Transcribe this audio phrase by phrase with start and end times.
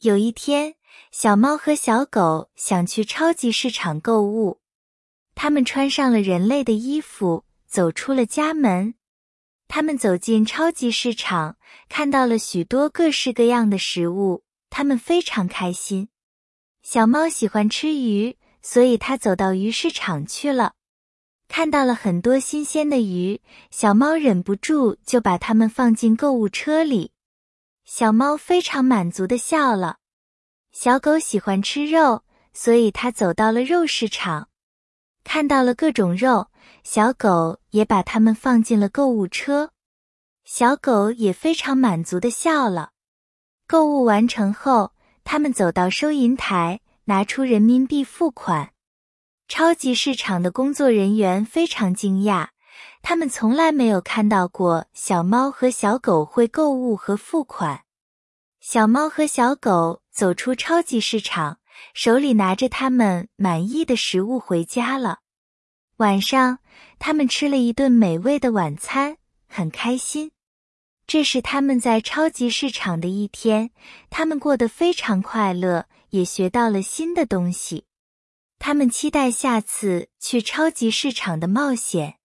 [0.00, 0.74] 有一天，
[1.10, 4.60] 小猫和小狗想去超级市场购物。
[5.34, 8.94] 他们穿上了人类的衣服，走出了家门。
[9.68, 11.56] 他们走进超级市场，
[11.88, 16.10] 看到了许多各式各样的食物，他们非常开心。
[16.82, 20.74] 小猫喜欢吃鱼，所以它走到鱼市场去了。
[21.48, 23.40] 看到了很多新鲜的鱼，
[23.70, 27.12] 小猫忍不住就把它们放进购物车里。
[27.86, 29.98] 小猫非常满足的笑了。
[30.72, 34.48] 小狗喜欢吃肉，所以它走到了肉市场，
[35.22, 36.48] 看到了各种肉，
[36.82, 39.70] 小狗也把它们放进了购物车。
[40.44, 42.90] 小狗也非常满足的笑了。
[43.68, 44.92] 购物完成后，
[45.22, 48.72] 他们走到收银台，拿出人民币付款。
[49.46, 52.48] 超级市场的工作人员非常惊讶，
[53.02, 57.84] 他们从来没有看到过小猫和小狗会购物和付款。
[58.60, 61.60] 小猫和小狗走出超级市场，
[61.94, 65.20] 手里拿着他们满意的食物回家了。
[65.98, 66.58] 晚上，
[66.98, 70.32] 他们吃了一顿美味的晚餐，很开心。
[71.06, 73.70] 这是他们在超级市场的一天，
[74.10, 77.86] 他们过得非常快乐，也学到了新的东西。
[78.58, 82.18] 他们期待下次去超级市场的冒险。